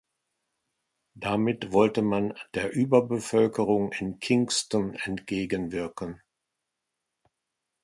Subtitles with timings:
[1.13, 6.23] Damit wollte man der Überbevölkerung in Kingston entgegenwirken.